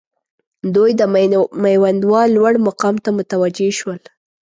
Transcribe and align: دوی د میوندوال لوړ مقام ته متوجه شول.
دوی 0.75 0.91
د 0.99 1.01
میوندوال 1.63 2.29
لوړ 2.37 2.53
مقام 2.67 2.95
ته 3.03 3.09
متوجه 3.17 3.69
شول. 3.79 3.99